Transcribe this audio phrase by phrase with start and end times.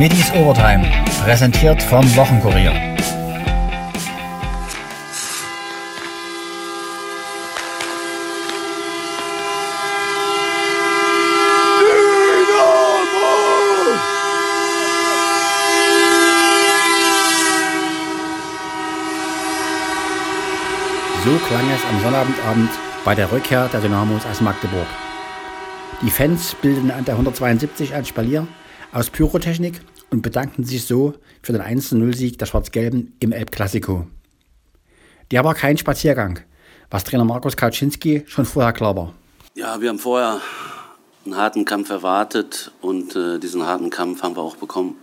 [0.00, 0.82] Middies Overtime,
[1.22, 2.72] präsentiert vom Wochenkurier.
[21.22, 22.70] So klang es am Sonnabendabend
[23.04, 24.86] bei der Rückkehr der Dynamos aus Magdeburg.
[26.00, 28.46] Die Fans bildeten an der 172 ein Spalier
[28.92, 29.80] aus Pyrotechnik
[30.10, 34.06] und bedankten sich so für den 1-0-Sieg der Schwarz-Gelben im Elbklassiko.
[35.30, 36.40] Der war kein Spaziergang,
[36.90, 39.14] was Trainer Markus Kaczynski schon vorher klar war.
[39.54, 40.40] Ja, wir haben vorher
[41.24, 44.96] einen harten Kampf erwartet und äh, diesen harten Kampf haben wir auch bekommen.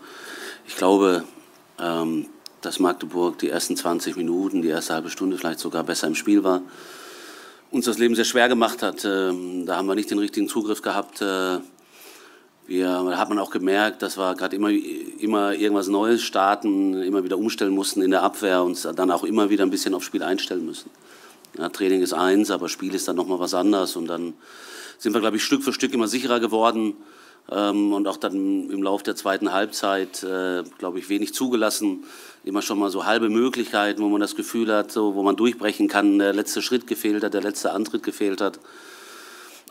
[0.68, 1.24] Ich glaube,
[1.80, 2.27] ähm,
[2.62, 6.44] dass Magdeburg die ersten 20 Minuten, die erste halbe Stunde vielleicht sogar besser im Spiel
[6.44, 6.62] war,
[7.72, 9.05] uns das Leben sehr schwer gemacht hat.
[9.05, 11.21] Ähm, da haben wir nicht den richtigen Zugriff gehabt.
[11.21, 11.60] Äh,
[12.68, 17.24] wir, da hat man auch gemerkt, dass wir gerade immer, immer irgendwas Neues starten, immer
[17.24, 20.21] wieder umstellen mussten in der Abwehr und dann auch immer wieder ein bisschen aufs Spiel
[20.21, 20.90] einstellen müssen.
[21.57, 23.96] Ja, Training ist eins, aber Spiel ist dann nochmal was anderes.
[23.96, 24.34] Und dann
[24.98, 26.96] sind wir, glaube ich, Stück für Stück immer sicherer geworden
[27.49, 32.04] ähm, und auch dann im Laufe der zweiten Halbzeit, äh, glaube ich, wenig zugelassen.
[32.43, 35.87] Immer schon mal so halbe Möglichkeiten, wo man das Gefühl hat, so, wo man durchbrechen
[35.87, 38.59] kann, der letzte Schritt gefehlt hat, der letzte Antritt gefehlt hat.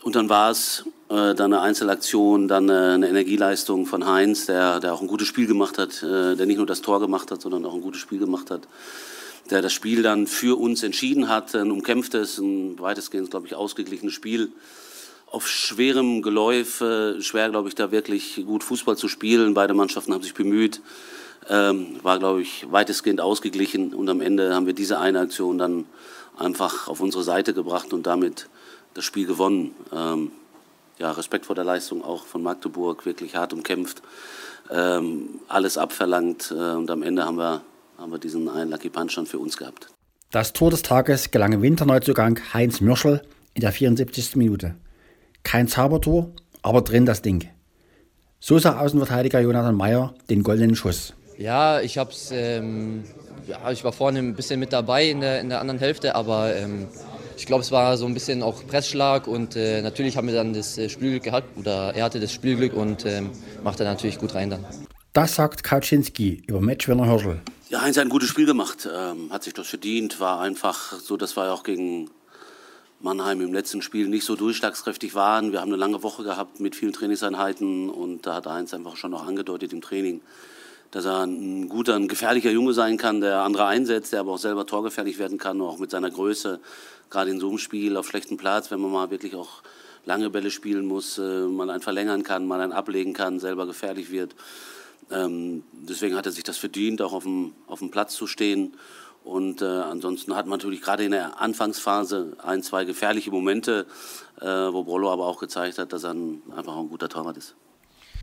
[0.03, 4.93] Und dann war es dann eine Einzelaktion, dann äh, eine Energieleistung von Heinz, der, der
[4.93, 7.65] auch ein gutes Spiel gemacht hat, äh, der nicht nur das Tor gemacht hat, sondern
[7.65, 8.67] auch ein gutes Spiel gemacht hat,
[9.49, 14.13] der das Spiel dann für uns entschieden hat, ein umkämpftes, ein weitestgehend, glaube ich, ausgeglichenes
[14.13, 14.51] Spiel.
[15.27, 19.53] Auf schwerem Geläuf, äh, schwer, glaube ich, da wirklich gut Fußball zu spielen.
[19.53, 20.81] Beide Mannschaften haben sich bemüht,
[21.49, 23.93] ähm, war, glaube ich, weitestgehend ausgeglichen.
[23.93, 25.85] Und am Ende haben wir diese eine Aktion dann
[26.37, 28.49] einfach auf unsere Seite gebracht und damit
[28.93, 29.73] das Spiel gewonnen.
[30.99, 34.01] Ja, Respekt vor der Leistung auch von Magdeburg, wirklich hart umkämpft,
[34.71, 37.61] ähm, alles abverlangt äh, und am Ende haben wir,
[37.97, 39.89] haben wir diesen einen Lucky Punch schon für uns gehabt.
[40.31, 43.21] Das Tor des Tages gelang im Winterneuzugang Heinz Mürschel
[43.53, 44.35] in der 74.
[44.35, 44.75] Minute.
[45.43, 46.31] Kein Zaubertor,
[46.63, 47.49] aber drin das Ding.
[48.39, 51.13] So sah Außenverteidiger Jonathan Meyer den goldenen Schuss.
[51.37, 53.03] Ja, ich hab's, ähm,
[53.47, 56.55] ja, ich war vorne ein bisschen mit dabei in der, in der anderen Hälfte, aber
[56.55, 56.87] ähm,
[57.37, 60.53] ich glaube, es war so ein bisschen auch Pressschlag und äh, natürlich haben wir dann
[60.53, 63.29] das äh, Spielglück gehabt oder er hatte das Spielglück und ähm,
[63.63, 64.65] macht er natürlich gut rein dann.
[65.13, 67.41] Das sagt Kaczynski über Matchwinner Hirschel.
[67.69, 71.17] Ja, Heinz hat ein gutes Spiel gemacht, ähm, hat sich das verdient, war einfach so,
[71.17, 72.09] dass wir auch gegen
[72.99, 75.51] Mannheim im letzten Spiel nicht so durchschlagskräftig waren.
[75.51, 79.11] Wir haben eine lange Woche gehabt mit vielen Trainingseinheiten und da hat Heinz einfach schon
[79.11, 80.21] noch angedeutet im Training,
[80.91, 84.37] dass er ein guter, ein gefährlicher Junge sein kann, der andere einsetzt, der aber auch
[84.37, 86.59] selber torgefährlich werden kann, auch mit seiner Größe
[87.09, 89.61] gerade in so einem Spiel auf schlechtem Platz, wenn man mal wirklich auch
[90.05, 94.11] lange Bälle spielen muss, äh, man einen verlängern kann, man einen ablegen kann, selber gefährlich
[94.11, 94.35] wird.
[95.11, 98.73] Ähm, deswegen hat er sich das verdient, auch auf dem, auf dem Platz zu stehen.
[99.23, 103.85] Und äh, ansonsten hat man natürlich gerade in der Anfangsphase ein, zwei gefährliche Momente,
[104.39, 107.55] äh, wo Brollo aber auch gezeigt hat, dass er ein, einfach ein guter Torwart ist.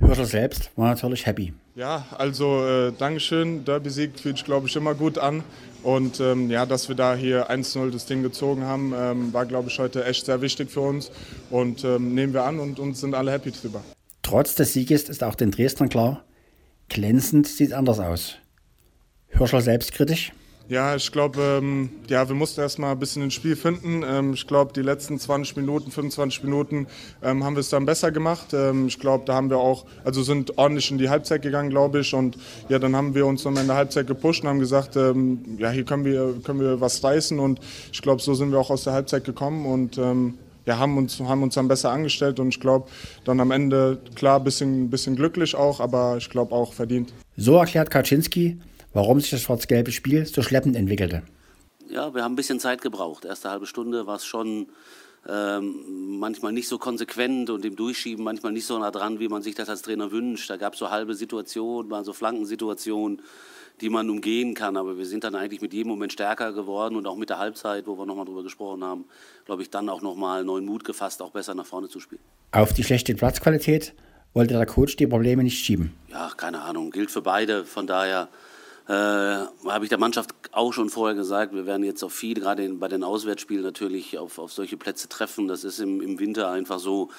[0.00, 1.52] Hörschel selbst war natürlich happy.
[1.76, 3.64] Ja, also äh, Dankeschön.
[3.64, 5.42] Derby-Sieg fühlt sich, glaube ich, immer gut an.
[5.82, 9.68] Und ähm, ja, dass wir da hier 1-0 das Ding gezogen haben, ähm, war, glaube
[9.68, 11.10] ich, heute echt sehr wichtig für uns.
[11.50, 13.82] Und ähm, nehmen wir an und uns sind alle happy drüber.
[14.22, 16.24] Trotz des Sieges ist auch den Dresdnern klar,
[16.88, 18.36] glänzend sieht es anders aus.
[19.28, 20.32] Hörschel selbstkritisch?
[20.66, 24.02] Ja, ich glaube, ähm, ja, wir mussten erstmal ein bisschen ins Spiel finden.
[24.02, 26.86] Ähm, ich glaube, die letzten 20 Minuten, 25 Minuten
[27.22, 28.54] ähm, haben wir es dann besser gemacht.
[28.54, 32.00] Ähm, ich glaube, da haben wir auch, also sind ordentlich in die Halbzeit gegangen, glaube
[32.00, 32.14] ich.
[32.14, 32.38] Und
[32.70, 35.84] ja, dann haben wir uns in der Halbzeit gepusht und haben gesagt, ähm, ja, hier
[35.84, 37.38] können wir, können wir was reißen.
[37.38, 37.60] Und
[37.92, 41.20] ich glaube, so sind wir auch aus der Halbzeit gekommen und ähm, ja, haben uns,
[41.20, 42.40] haben uns dann besser angestellt.
[42.40, 42.88] Und ich glaube,
[43.24, 47.12] dann am Ende, klar, ein bisschen, bisschen glücklich auch, aber ich glaube auch verdient.
[47.36, 48.56] So erklärt Kaczynski,
[48.94, 51.22] warum sich das schwarz-gelbe Spiel so schleppend entwickelte.
[51.90, 53.24] Ja, wir haben ein bisschen Zeit gebraucht.
[53.24, 54.68] Erste halbe Stunde war es schon
[55.28, 59.42] ähm, manchmal nicht so konsequent und im Durchschieben manchmal nicht so nah dran, wie man
[59.42, 60.48] sich das als Trainer wünscht.
[60.50, 63.22] Da gab es so halbe Situationen, mal so Flankensituationen,
[63.80, 64.76] die man umgehen kann.
[64.76, 67.86] Aber wir sind dann eigentlich mit jedem Moment stärker geworden und auch mit der Halbzeit,
[67.86, 69.04] wo wir nochmal drüber gesprochen haben,
[69.44, 72.22] glaube ich, dann auch nochmal neuen Mut gefasst, auch besser nach vorne zu spielen.
[72.52, 73.94] Auf die schlechte Platzqualität
[74.34, 75.94] wollte der Coach die Probleme nicht schieben.
[76.10, 77.64] Ja, keine Ahnung, gilt für beide.
[77.64, 78.28] Von daher
[78.86, 82.68] äh, habe ich der Mannschaft auch schon vorher gesagt, wir werden jetzt auch viel, gerade
[82.68, 85.48] bei den Auswärtsspielen natürlich, auf, auf solche Plätze treffen.
[85.48, 87.10] Das ist im, im Winter einfach so.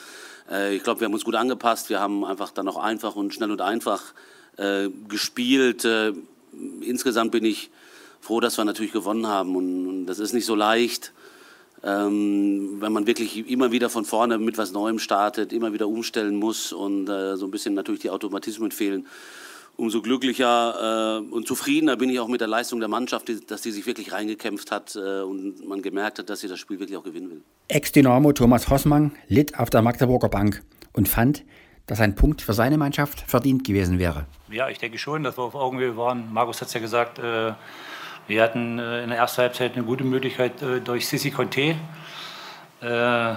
[0.50, 1.90] Äh, ich glaube, wir haben uns gut angepasst.
[1.90, 4.14] Wir haben einfach dann auch einfach und schnell und einfach
[4.58, 5.86] äh, gespielt.
[5.86, 6.14] Äh,
[6.82, 7.72] insgesamt bin ich
[8.22, 9.56] froh, dass wir natürlich gewonnen haben.
[9.56, 11.14] Und, und das ist nicht so leicht.
[11.84, 16.36] Ähm, wenn man wirklich immer wieder von vorne mit was Neuem startet, immer wieder umstellen
[16.36, 19.08] muss und äh, so ein bisschen natürlich die Automatismen fehlen.
[19.78, 23.64] Umso glücklicher äh, und zufriedener bin ich auch mit der Leistung der Mannschaft, die, dass
[23.64, 26.98] sie sich wirklich reingekämpft hat äh, und man gemerkt hat, dass sie das Spiel wirklich
[26.98, 27.42] auch gewinnen will.
[27.68, 30.64] Ex-Dynamo Thomas Hossmann litt auf der Magdeburger Bank
[30.94, 31.44] und fand,
[31.88, 34.26] dass ein Punkt für seine Mannschaft verdient gewesen wäre.
[34.50, 36.34] Ja, ich denke schon, dass wir auf Augenhöhe waren.
[36.34, 37.54] Markus hat es ja gesagt, äh,
[38.28, 41.76] wir hatten äh, in der ersten Halbzeit eine gute Möglichkeit äh, durch Sissi Conte.
[42.82, 43.34] Äh,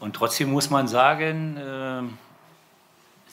[0.00, 2.02] und trotzdem muss man sagen, äh,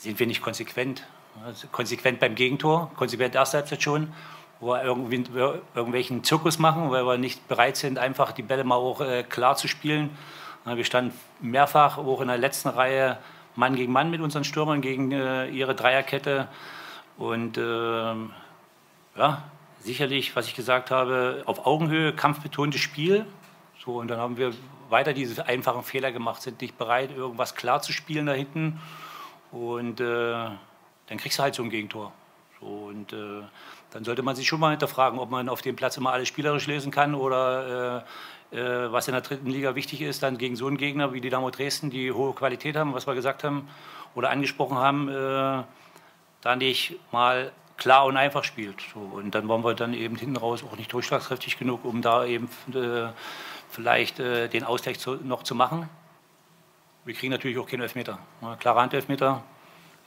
[0.00, 1.06] sind wir nicht konsequent.
[1.44, 4.12] Also konsequent beim Gegentor, konsequent erste Halbzeit schon,
[4.60, 5.24] wo wir irgendwie,
[5.74, 9.56] irgendwelchen Zirkus machen, weil wir nicht bereit sind, einfach die Bälle mal auch äh, klar
[9.56, 10.10] zu spielen.
[10.64, 13.18] Wir standen mehrfach auch in der letzten Reihe
[13.54, 16.48] Mann gegen Mann mit unseren Stürmern gegen äh, ihre Dreierkette.
[17.16, 17.62] Und äh,
[19.16, 19.42] ja,
[19.80, 23.24] sicherlich, was ich gesagt habe, auf Augenhöhe, kampfbetontes Spiel.
[23.84, 24.52] So, und dann haben wir
[24.90, 28.80] weiter diese einfachen Fehler gemacht, sind nicht bereit, irgendwas klar zu spielen da hinten.
[29.52, 30.48] Und äh,
[31.08, 32.12] dann kriegst du halt so ein Gegentor.
[32.60, 33.42] So, und äh,
[33.90, 36.66] dann sollte man sich schon mal hinterfragen, ob man auf dem Platz immer alles spielerisch
[36.66, 38.04] lösen kann oder
[38.52, 41.20] äh, äh, was in der dritten Liga wichtig ist, dann gegen so einen Gegner wie
[41.20, 43.68] die Dynamo Dresden, die hohe Qualität haben, was wir gesagt haben
[44.14, 45.64] oder angesprochen haben, äh,
[46.42, 48.80] da nicht mal klar und einfach spielt.
[48.94, 52.24] So, und dann waren wir dann eben hinten raus auch nicht durchschlagskräftig genug, um da
[52.24, 53.08] eben äh,
[53.68, 55.88] vielleicht äh, den Ausgleich zu, noch zu machen.
[57.04, 58.18] Wir kriegen natürlich auch keinen Elfmeter.
[58.58, 59.55] Klarer Handelfmeter, äh,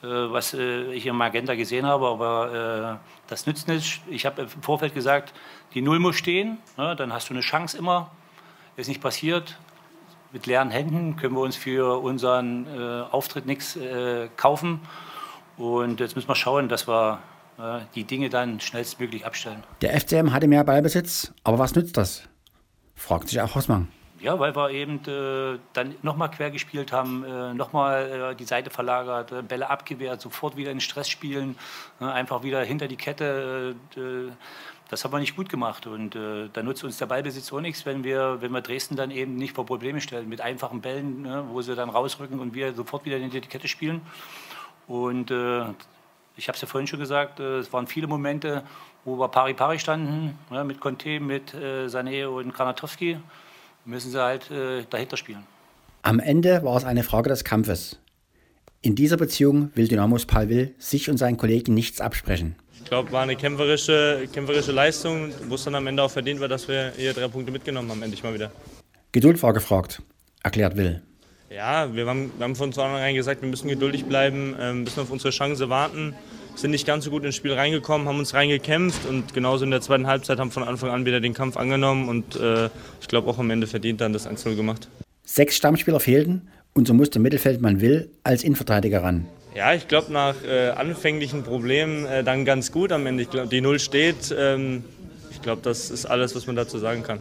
[0.06, 4.02] was äh, ich im Magenta gesehen habe, aber äh, das nützt nicht.
[4.08, 5.32] Ich habe im Vorfeld gesagt,
[5.74, 8.10] die Null muss stehen, ne, dann hast du eine Chance immer.
[8.76, 9.58] Ist nicht passiert.
[10.32, 12.66] Mit leeren Händen können wir uns für unseren
[13.10, 13.76] Auftritt nichts
[14.36, 14.80] kaufen.
[15.58, 17.18] Und jetzt müssen wir schauen, dass wir
[17.96, 19.64] die Dinge dann schnellstmöglich abstellen.
[19.82, 22.22] Der FCM hatte mehr Ballbesitz, aber was nützt das?
[22.94, 23.88] Fragt sich auch Hossmann.
[24.20, 28.68] Ja, weil wir eben äh, dann nochmal quer gespielt haben, äh, nochmal äh, die Seite
[28.68, 31.56] verlagert, äh, Bälle abgewehrt, sofort wieder in Stress spielen,
[32.02, 33.74] äh, einfach wieder hinter die Kette.
[33.96, 34.32] Äh,
[34.90, 37.86] das haben wir nicht gut gemacht und äh, da nutzt uns der Ballbesitz auch nichts,
[37.86, 41.44] wenn wir, wenn wir Dresden dann eben nicht vor Probleme stellen mit einfachen Bällen, ne,
[41.48, 44.02] wo sie dann rausrücken und wir sofort wieder hinter die Kette spielen.
[44.86, 48.64] Und ich habe es ja vorhin schon gesagt, es waren viele Momente,
[49.04, 53.18] wo wir pari-pari standen, ne, mit Conte, mit Sané und Granatowski
[53.84, 55.44] müssen sie halt äh, dahinter spielen.
[56.02, 57.98] Am Ende war es eine Frage des Kampfes.
[58.82, 62.56] In dieser Beziehung will Dynamos Palville sich und seinen Kollegen nichts absprechen.
[62.82, 66.48] Ich glaube, war eine kämpferische, kämpferische Leistung, wo es dann am Ende auch verdient war,
[66.48, 68.50] dass wir hier drei Punkte mitgenommen haben, endlich mal wieder.
[69.12, 70.00] Geduld war gefragt,
[70.42, 71.02] erklärt Will.
[71.50, 75.10] Ja, wir haben, wir haben von vornherein gesagt, wir müssen geduldig bleiben, ähm, bisschen auf
[75.10, 76.14] unsere Chance warten
[76.54, 79.80] sind nicht ganz so gut ins Spiel reingekommen, haben uns reingekämpft und genauso in der
[79.80, 82.66] zweiten Halbzeit haben von Anfang an wieder den Kampf angenommen und äh,
[83.00, 84.88] ich glaube auch am Ende verdient dann das 1-0 gemacht.
[85.24, 89.26] Sechs Stammspieler fehlten und so musste Mittelfeldmann Will als Innenverteidiger ran.
[89.54, 93.24] Ja, ich glaube nach äh, anfänglichen Problemen äh, dann ganz gut am Ende.
[93.24, 94.34] Ich glaube, die Null steht.
[94.36, 94.84] Ähm,
[95.30, 97.20] ich glaube, das ist alles, was man dazu sagen kann.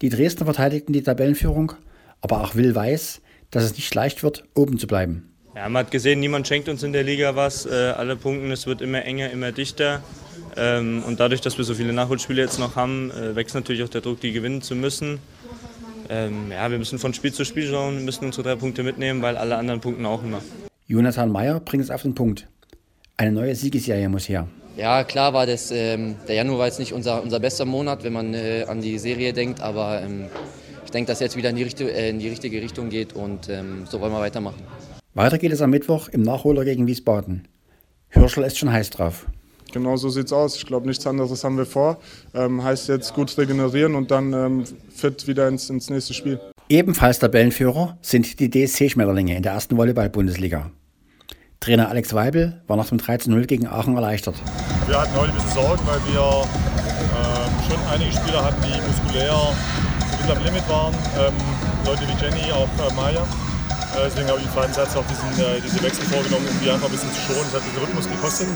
[0.00, 1.72] Die Dresdner verteidigten die Tabellenführung,
[2.20, 3.20] aber auch Will weiß,
[3.50, 5.32] dass es nicht leicht wird, oben zu bleiben.
[5.56, 7.64] Ja, man hat gesehen, niemand schenkt uns in der Liga was.
[7.64, 10.02] Äh, alle punkten, es wird immer enger, immer dichter.
[10.54, 13.88] Ähm, und dadurch, dass wir so viele Nachholspiele jetzt noch haben, äh, wächst natürlich auch
[13.88, 15.18] der Druck, die gewinnen zu müssen.
[16.10, 19.38] Ähm, ja, wir müssen von Spiel zu Spiel schauen, müssen unsere drei Punkte mitnehmen, weil
[19.38, 20.42] alle anderen punkten auch immer.
[20.88, 22.46] Jonathan Meyer bringt es auf den Punkt.
[23.16, 24.46] Eine neue Siegesserie muss her.
[24.76, 28.12] Ja, klar war das, ähm, der Januar war jetzt nicht unser, unser bester Monat, wenn
[28.12, 30.26] man äh, an die Serie denkt, aber ähm,
[30.84, 33.48] ich denke, dass jetzt wieder in die, Richtung, äh, in die richtige Richtung geht und
[33.48, 34.62] ähm, so wollen wir weitermachen.
[35.16, 37.48] Weiter geht es am Mittwoch im Nachholer gegen Wiesbaden.
[38.10, 39.24] Hürschel ist schon heiß drauf.
[39.72, 40.56] Genau so sieht es aus.
[40.56, 42.00] Ich glaube, nichts anderes haben wir vor.
[42.34, 46.38] Ähm, heißt jetzt gut regenerieren und dann ähm, fit wieder ins, ins nächste Spiel.
[46.68, 50.70] Ebenfalls Tabellenführer sind die DSC-Schmetterlinge in der ersten Volleyball-Bundesliga.
[51.60, 54.34] Trainer Alex Weibel war nach dem 13-0 gegen Aachen erleichtert.
[54.86, 56.44] Wir hatten heute ein bisschen Sorgen, weil wir
[57.16, 60.94] ähm, schon einige Spieler hatten, die muskulär ein bisschen am Limit waren.
[61.18, 61.34] Ähm,
[61.86, 63.26] Leute wie Jenny, auch äh, Maya.
[63.96, 66.84] Äh, deswegen habe ich zweiten Satz auch diesen, äh, diese Wechsel vorgenommen, um die einfach
[66.84, 67.48] ein bisschen zu schonen.
[67.48, 68.48] Das hat den Rhythmus gekostet.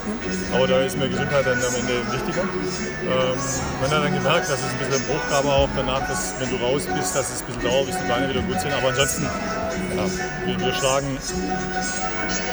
[0.52, 2.44] Aber da ist mir Gesundheit dann am Ende wichtiger.
[2.44, 3.36] Ähm,
[3.80, 6.50] man hat dann gemerkt, dass es ein bisschen ein Bruch gab auch danach, dass wenn
[6.50, 8.72] du raus bist, dass es ein bisschen dauert, bis die Beine wieder gut sind.
[8.72, 10.04] Aber ansonsten, ja,
[10.44, 11.16] wir, wir schlagen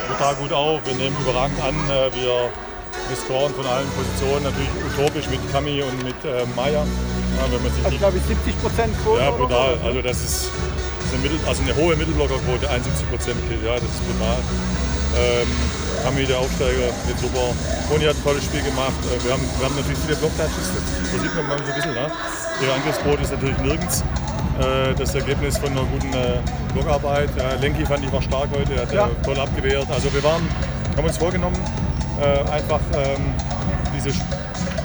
[0.08, 1.76] total gut auf, wir nehmen überragend an.
[1.92, 6.84] Äh, wir, wir scoren von allen Positionen, natürlich utopisch mit Kami und mit äh, Maya.
[7.36, 9.22] Ja, wenn man sich also, glaube ich, 70 Prozent Quote.
[9.22, 9.78] Ja, brutal.
[9.84, 10.50] Also das ist
[11.12, 14.38] eine, Mittel, also eine hohe Mittelblockerquote, 71 Prozent ja, das ist brutal.
[15.16, 15.48] Ähm,
[16.02, 17.52] Kami, der Aufsteiger, mit super.
[17.88, 18.94] Toni hat ein tolles Spiel gemacht.
[19.08, 21.94] Äh, wir haben, wir haben natürlich viele Blocktouches, das sieht man mal so ein bisschen.
[21.94, 22.06] Ne?
[22.62, 24.04] Ihre Angriffsquote ist natürlich nirgends.
[24.60, 26.40] Äh, das Ergebnis von einer guten äh,
[26.72, 27.30] Blockarbeit.
[27.60, 29.10] Lenki fand ich war stark heute, er hat ja.
[29.24, 29.86] toll abgewehrt.
[29.90, 30.42] Also wir waren,
[30.96, 31.58] haben uns vorgenommen,
[32.50, 33.32] einfach ähm,
[33.96, 34.10] diese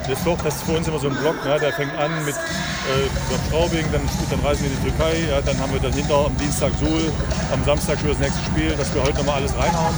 [0.07, 1.59] das ist doch, das ist für uns immer so ein Block, ne?
[1.59, 5.41] der fängt an mit äh, Straubing, dann, dann reisen wir in die Türkei, ja?
[5.41, 7.11] dann haben wir dahinter am Dienstag Suhl,
[7.51, 9.95] am Samstag schon das nächste Spiel, dass wir heute nochmal alles reinhauen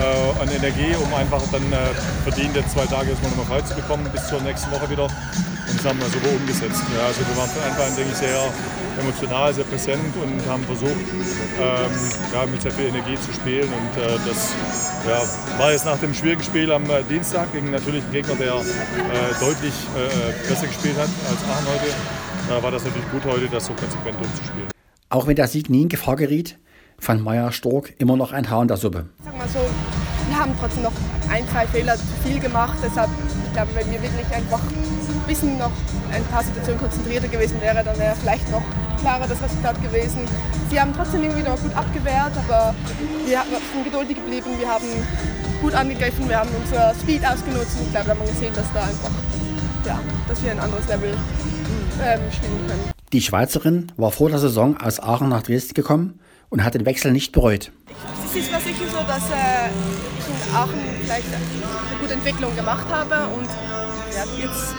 [0.00, 1.76] äh, an Energie, um einfach dann äh,
[2.24, 5.04] verdient jetzt zwei Tage erstmal nochmal frei zu bekommen bis zur nächsten Woche wieder.
[5.04, 6.82] Und das haben wir super umgesetzt.
[6.96, 8.40] Ja, also wir waren von Anfang an, denke ich, sehr
[8.98, 11.90] emotional, sehr präsent und haben versucht, ähm,
[12.32, 13.68] ja, mit sehr viel Energie zu spielen.
[13.68, 14.54] Und äh, das
[15.06, 18.54] ja, war jetzt nach dem schwierigen Spiel am äh, Dienstag gegen natürlich einen Gegner, der
[18.54, 18.64] äh,
[19.38, 21.94] deutlich äh, besser gespielt hat als Aachen heute.
[22.48, 24.68] Da war das natürlich gut heute, das so konsequent durchzuspielen.
[25.08, 26.58] Auch wenn der Sieg nie in Gefahr geriet,
[27.00, 29.06] fand Meier Stork immer noch ein Haar in der Suppe.
[29.24, 29.58] Sag mal so,
[30.28, 30.92] wir haben trotzdem noch
[31.30, 32.76] ein, zwei Fehler zu viel gemacht.
[32.84, 33.10] Deshalb,
[33.46, 35.72] ich glaube, wenn wir wirklich einfach ein bisschen noch
[36.12, 38.62] ein paar Situationen konzentrierter gewesen wäre, dann wäre vielleicht noch
[39.00, 40.20] klarer das Resultat gewesen.
[40.70, 42.74] Sie haben trotzdem irgendwie noch gut abgewehrt, aber
[43.26, 43.42] wir
[43.72, 44.50] sind geduldig geblieben.
[44.58, 44.86] Wir haben
[45.62, 48.72] gut angegriffen, wir haben unser Speed ausgenutzt und ich glaube, da haben wir gesehen, dass
[48.72, 49.10] da einfach,
[49.86, 51.16] ja, dass wir ein anderes Level
[52.02, 52.90] ähm, spielen können.
[53.12, 57.12] Die Schweizerin war vor der Saison aus Aachen nach Dresden gekommen und hat den Wechsel
[57.12, 57.72] nicht bereut.
[58.26, 59.70] Es ist war sicher so, dass äh,
[60.18, 63.48] ich in Aachen vielleicht eine gute Entwicklung gemacht habe und
[64.14, 64.74] ja, jetzt,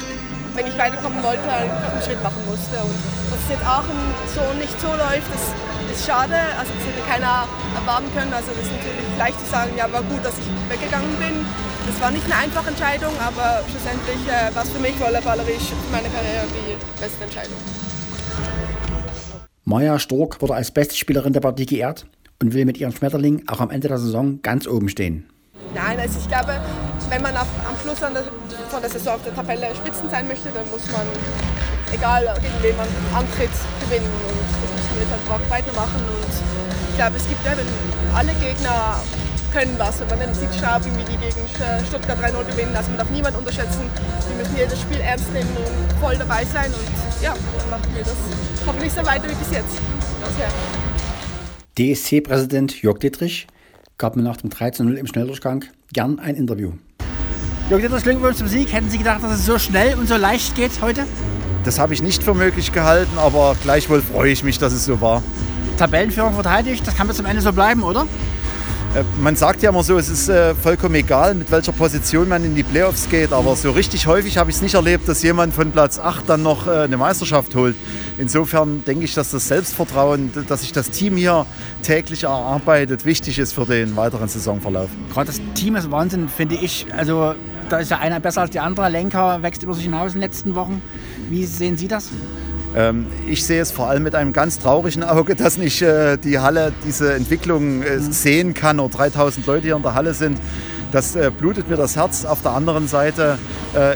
[0.53, 2.75] wenn ich weiterkommen wollte, einen Schritt machen musste.
[2.83, 2.95] Und
[3.31, 3.95] dass es jetzt Aachen
[4.35, 5.43] so nicht so läuft, das
[5.91, 6.35] ist schade.
[6.59, 8.33] Also das hätte keiner erwarten können.
[8.33, 11.45] Also das ist natürlich leicht zu sagen, ja, war gut, dass ich weggegangen bin.
[11.87, 16.07] Das war nicht eine einfache Entscheidung, aber schlussendlich äh, war es für mich volleyballerisch meine
[16.07, 17.57] Karriere die beste Entscheidung.
[19.63, 22.07] Maja Stork wurde als beste Spielerin der Partie geehrt
[22.41, 25.29] und will mit ihrem Schmetterling auch am Ende der Saison ganz oben stehen.
[25.75, 26.59] Nein, also ich glaube,
[27.09, 28.23] wenn man auf, am Schluss der,
[28.69, 31.05] von der Saison auf der Tabelle Spitzen sein möchte, dann muss man,
[31.93, 33.53] egal gegen wen man antritt,
[33.85, 34.09] gewinnen.
[34.25, 36.01] Und das müssen wir jetzt weitermachen.
[36.09, 36.33] Und
[36.89, 38.97] ich glaube, es gibt ja, wenn alle Gegner
[39.53, 39.99] können was.
[39.99, 41.45] Wenn man dann sieht, Straubing, wie die gegen
[41.85, 43.85] Stuttgart 3-0 gewinnen, also man darf niemand unterschätzen.
[44.27, 46.73] Wir müssen jedes Spiel ernst nehmen und voll dabei sein.
[46.73, 48.17] Und ja, dann machen wir das
[48.65, 49.81] hoffentlich so weiter wie bis jetzt.
[51.77, 53.47] DSC-Präsident Jörg Dittrich
[53.97, 56.73] gab mir nach dem 13-0 im Schnelldurchgang gern ein Interview.
[57.69, 58.71] Jörg Dittrich, Glückwunsch zum Sieg.
[58.73, 61.05] Hätten Sie gedacht, dass es so schnell und so leicht geht heute?
[61.63, 64.99] Das habe ich nicht für möglich gehalten, aber gleichwohl freue ich mich, dass es so
[64.99, 65.23] war.
[65.77, 68.07] Tabellenführung verteidigt, das kann bis zum Ende so bleiben, oder?
[68.93, 72.43] Äh, man sagt ja immer so, es ist äh, vollkommen egal, mit welcher Position man
[72.43, 75.53] in die Playoffs geht, aber so richtig häufig habe ich es nicht erlebt, dass jemand
[75.53, 77.77] von Platz 8 dann noch äh, eine Meisterschaft holt.
[78.17, 81.45] Insofern denke ich, dass das Selbstvertrauen, dass sich das Team hier
[81.83, 84.89] täglich erarbeitet, wichtig ist für den weiteren Saisonverlauf.
[85.13, 86.85] Gerade das Team ist Wahnsinn, finde ich.
[86.93, 87.35] Also
[87.69, 88.89] da ist ja einer besser als der andere.
[88.89, 90.81] Lenker wächst über sich hinaus in den letzten Wochen.
[91.29, 92.09] Wie sehen Sie das?
[92.75, 96.39] Ähm, ich sehe es vor allem mit einem ganz traurigen Auge, dass nicht äh, die
[96.39, 98.11] Halle diese Entwicklung äh, mhm.
[98.11, 100.39] sehen kann oder 3000 Leute hier in der Halle sind.
[100.91, 102.25] Das äh, blutet mir das Herz.
[102.25, 103.37] Auf der anderen Seite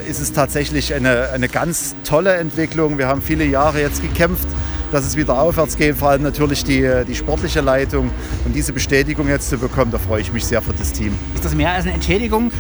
[0.07, 2.97] ist es tatsächlich eine, eine ganz tolle Entwicklung.
[2.97, 4.47] Wir haben viele Jahre jetzt gekämpft,
[4.89, 8.09] dass es wieder aufwärts geht, vor allem natürlich die, die sportliche Leitung.
[8.45, 11.13] Und diese Bestätigung jetzt zu bekommen, da freue ich mich sehr für das Team.
[11.33, 12.51] Ist das mehr als eine Entschädigung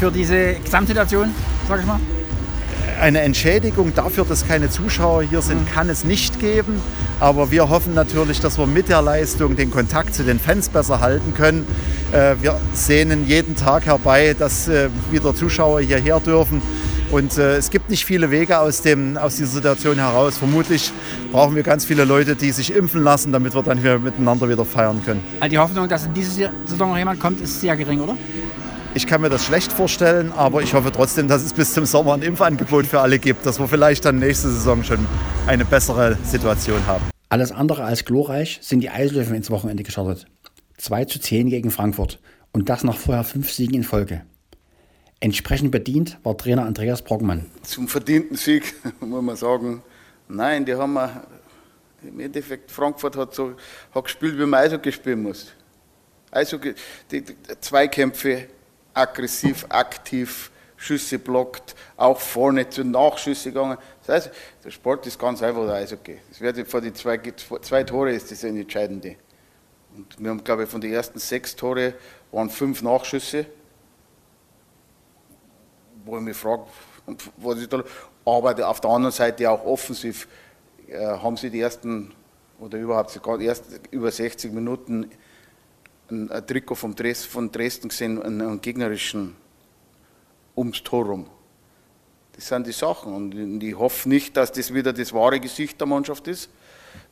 [0.00, 1.32] für diese Gesamtsituation,
[1.68, 2.00] sage ich mal?
[3.00, 6.80] Eine Entschädigung dafür, dass keine Zuschauer hier sind, kann es nicht geben.
[7.20, 11.00] Aber wir hoffen natürlich, dass wir mit der Leistung den Kontakt zu den Fans besser
[11.00, 11.66] halten können.
[12.12, 16.62] Äh, wir sehnen jeden Tag herbei, dass äh, wieder Zuschauer hierher dürfen.
[17.10, 20.36] Und äh, es gibt nicht viele Wege aus, dem, aus dieser Situation heraus.
[20.36, 20.92] Vermutlich
[21.32, 24.64] brauchen wir ganz viele Leute, die sich impfen lassen, damit wir dann hier miteinander wieder
[24.64, 25.22] feiern können.
[25.40, 28.16] Also die Hoffnung, dass in dieser Saison noch jemand kommt, ist sehr gering, oder?
[28.94, 32.14] Ich kann mir das schlecht vorstellen, aber ich hoffe trotzdem, dass es bis zum Sommer
[32.14, 35.06] ein Impfangebot für alle gibt, dass wir vielleicht dann nächste Saison schon
[35.46, 37.04] eine bessere Situation haben.
[37.28, 40.26] Alles andere als glorreich sind die Eislöwen ins Wochenende gestartet.
[40.78, 42.18] 2 zu 10 gegen Frankfurt
[42.52, 44.22] und das nach vorher fünf Siegen in Folge.
[45.20, 47.46] Entsprechend bedient war Trainer Andreas Brockmann.
[47.62, 49.82] Zum verdienten Sieg muss man sagen,
[50.28, 51.24] nein, die haben wir,
[52.02, 53.54] im Endeffekt, Frankfurt hat so
[53.94, 55.48] hat gespielt, wie man Eishockey spielen muss.
[56.30, 56.74] Eishockey,
[57.10, 58.46] die, die Zweikämpfe,
[58.98, 63.78] aggressiv, aktiv, Schüsse blockt, auch vorne zu Nachschüsse gegangen.
[64.06, 66.18] Das heißt, der Sport ist ganz einfach der Eishockey.
[66.30, 67.18] Es wird vor die zwei,
[67.62, 69.16] zwei Tore ist das entscheidende.
[69.96, 71.94] Und wir haben, glaube ich, von den ersten sechs Tore
[72.30, 73.46] waren fünf Nachschüsse.
[76.04, 76.64] Wo ich mich frage,
[77.68, 77.84] da.
[78.24, 80.28] Aber auf der anderen Seite auch offensiv
[80.86, 82.14] äh, haben sie die ersten
[82.60, 85.10] oder überhaupt sogar erst über 60 Minuten
[86.10, 89.36] ein, Trikot vom Dres von Dresden gesehen, einen, einen gegnerischen
[90.56, 91.26] ums Tor rum.
[92.32, 93.14] Das sind die Sachen.
[93.14, 96.50] Und ich hoffe nicht, dass das wieder das wahre Gesicht der Mannschaft ist.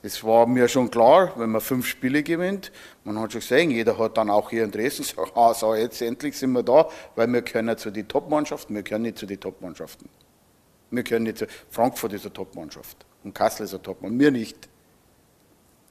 [0.03, 2.71] Das war mir schon klar, wenn man fünf Spiele gewinnt.
[3.05, 6.01] Man hat schon gesehen, jeder hat dann auch hier in Dresden gesagt, ah, so jetzt
[6.01, 9.41] endlich sind wir da, weil wir können zu den Top-Mannschaften, wir können nicht zu den
[9.41, 10.09] Top-Mannschaften.
[10.91, 14.69] Wir können nicht zu, Frankfurt ist eine Top-Mannschaft und Kassel ist eine Top-Mannschaft, wir nicht.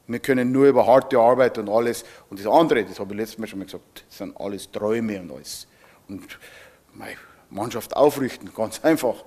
[0.08, 2.06] Wir können nur über harte Arbeit und alles.
[2.30, 5.32] Und das andere, das habe ich letztes Mal schon mal gesagt, sind alles Träume und
[5.32, 5.68] alles.
[6.08, 6.38] Und
[6.94, 7.16] meine
[7.50, 9.24] Mannschaft aufrichten, ganz einfach.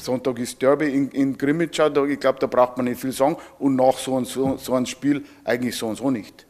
[0.00, 3.36] Sonntag ist Derby in, in Grimmitschau, ich glaube, da braucht man nicht viel sagen.
[3.58, 6.46] Und nach so, so, so einem Spiel eigentlich so und so nicht.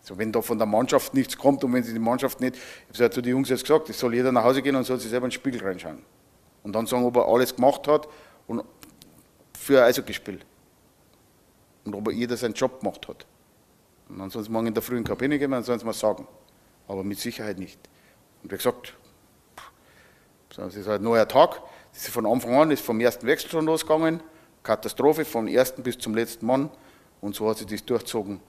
[0.00, 2.56] Also wenn da von der Mannschaft nichts kommt und wenn sie die Mannschaft nicht,
[2.92, 4.98] ich habe zu den Jungs jetzt gesagt, es soll jeder nach Hause gehen und soll
[4.98, 6.02] sich selber in den Spiegel reinschauen.
[6.62, 8.08] Und dann sagen, ob er alles gemacht hat
[8.46, 8.64] und
[9.58, 10.40] für ein Eishockeyspiel
[11.84, 13.26] und ob jeder seinen Job gemacht hat.
[14.08, 15.92] Und dann sollen sie morgen in der frühen in Kabine gehen dann sollen sie mal
[15.92, 16.26] sagen.
[16.88, 17.78] Aber mit Sicherheit nicht.
[18.42, 18.94] Und wie gesagt,
[20.56, 21.62] es ist halt ein neuer Tag.
[21.92, 24.20] Das ist von Anfang an, ist vom ersten Wechsel schon losgegangen.
[24.62, 26.70] Katastrophe vom ersten bis zum letzten Mann.
[27.20, 28.40] Und so hat sich das durchgezogen.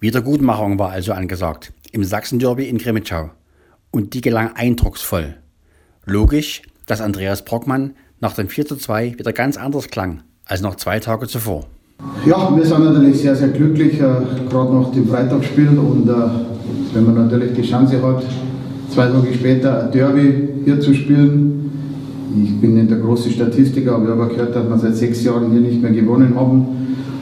[0.00, 3.30] Wiedergutmachung war also angesagt im Sachsen-Derby in Grimmitschau.
[3.90, 5.40] Und die gelang eindrucksvoll.
[6.04, 10.74] Logisch, dass Andreas Brockmann nach dem 4 zu 2 wieder ganz anders klang als noch
[10.74, 11.66] zwei Tage zuvor.
[12.24, 15.70] Ja, wir sind natürlich sehr, sehr glücklich, äh, gerade nach dem Freitagsspiel.
[15.70, 16.12] Und äh,
[16.94, 18.22] wenn man natürlich die Chance hat,
[18.90, 21.70] zwei Tage später ein Derby hier zu spielen.
[22.40, 25.50] Ich bin nicht der große Statistiker, aber ich habe gehört, dass wir seit sechs Jahren
[25.50, 26.66] hier nicht mehr gewonnen haben.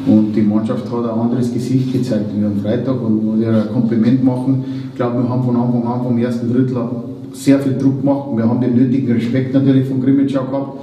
[0.06, 3.72] Und die Mannschaft hat ein anderes Gesicht gezeigt wie am Freitag und muss ihr ein
[3.72, 4.64] Kompliment machen.
[4.90, 6.76] Ich glaube, wir haben von Anfang an vom ersten Drittel
[7.32, 8.28] sehr viel Druck gemacht.
[8.36, 10.74] Wir haben den nötigen Respekt natürlich von Grimmitschau gehabt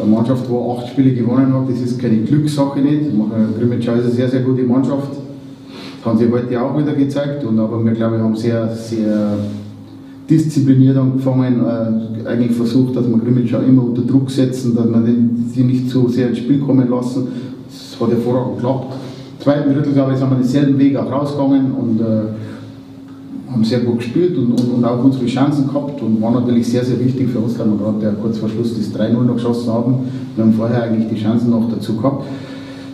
[0.00, 3.10] eine Mannschaft, die acht Spiele gewonnen hat, das ist keine Glückssache nicht.
[3.58, 5.10] Grimmitschau ist eine sehr, sehr gute Mannschaft.
[5.10, 7.44] Das haben sie heute auch wieder gezeigt.
[7.44, 9.38] Und aber wir, glaube ich, haben sehr, sehr
[10.28, 15.14] diszipliniert angefangen, äh, eigentlich versucht, dass wir Grimmitschau immer unter Druck setzen, dass wir
[15.52, 17.28] sie nicht so sehr ins Spiel kommen lassen.
[17.66, 18.94] Das hat hervorragend geklappt.
[19.38, 22.04] Im zweiten Drittel, glaube ich, sind wir denselben Weg auch rausgegangen und äh,
[23.52, 26.84] haben sehr gut gespielt und, und, und, auch unsere Chancen gehabt und war natürlich sehr,
[26.84, 29.94] sehr wichtig für uns, weil wir gerade kurz vor Schluss das 3-0 noch geschossen haben.
[30.34, 32.24] Wir haben vorher eigentlich die Chancen noch dazu gehabt.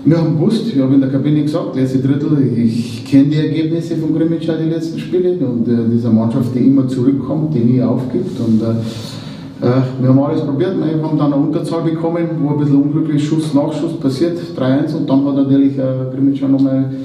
[0.05, 3.97] Wir haben gewusst, ich habe in der Kabine gesagt, letzte Drittel, ich kenne die Ergebnisse
[3.97, 8.39] von Grimmitschau, die letzten Spiele und äh, diese Mannschaft, die immer zurückkommt, die nie aufgibt
[8.41, 12.59] und äh, äh wir haben alles probiert, wir haben dann eine Unterzahl bekommen, wo ein
[12.59, 16.97] bisschen unglücklich Schuss, Nachschuss passiert, 3-1 und dann hat natürlich äh, Grimmitschau nochmal ein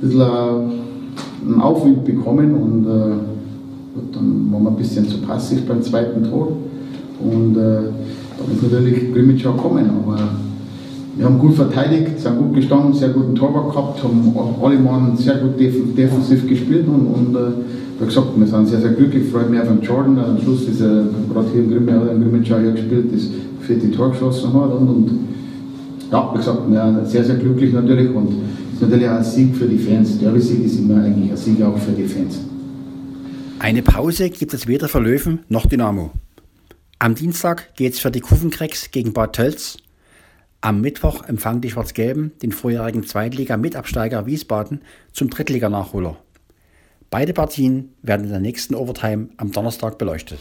[0.00, 0.91] bisschen äh,
[1.44, 3.14] einen Aufwind bekommen und äh,
[4.12, 6.56] dann waren wir ein bisschen zu passiv beim zweiten Tor.
[7.20, 7.60] Und äh,
[8.38, 10.18] dann ist natürlich Grimmitschau gekommen, aber
[11.16, 15.36] wir haben gut verteidigt, sind gut gestanden, sehr guten Torwart gehabt, haben alle Mann sehr
[15.36, 17.52] gut defensiv gespielt und, und äh,
[18.00, 20.80] wie gesagt, wir sind sehr, sehr glücklich, freut mich auf den Jordan, am Schluss ist
[20.80, 23.28] er gerade hier in Grimmitschau hier gespielt, das
[23.60, 25.10] vierte Tor geschossen hat und, und
[26.10, 28.28] ja, wie gesagt, wir sind sehr, sehr glücklich natürlich und
[28.82, 30.18] natürlich auch ein Sieg für die Fans.
[30.18, 32.40] Derby-Sieg ist immer eigentlich ein Sieg auch für die Fans.
[33.58, 36.10] Eine Pause gibt es weder für Löwen noch Dynamo.
[36.98, 39.78] Am Dienstag geht es für die Kuffenkrecks gegen Bad Tölz.
[40.60, 46.16] Am Mittwoch empfangen die Schwarz-Gelben den vorjährigen Zweitliga-Mitabsteiger Wiesbaden zum Drittliga-Nachholer.
[47.10, 50.38] Beide Partien werden in der nächsten Overtime am Donnerstag beleuchtet.